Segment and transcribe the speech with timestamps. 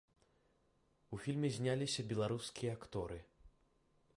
[1.17, 3.19] У фільме зняліся беларускія акторы.